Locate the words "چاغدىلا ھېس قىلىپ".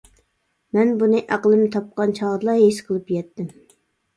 2.21-3.15